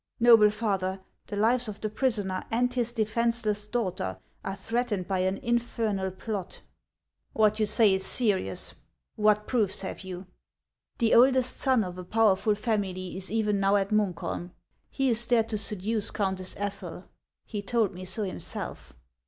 [0.23, 5.19] "Xoble father, the lives of the prisoner and his de fenceless daughter are threatened by
[5.19, 6.61] an infernal plot.""
[7.33, 8.73] What you say is serious.
[9.15, 10.25] What proofs have you
[10.97, 14.49] ?""The oldest son of a powerful family is even now at Munkholm.
[14.89, 17.03] He is there to seduce Countess Ethel;
[17.45, 18.93] he told me so himself."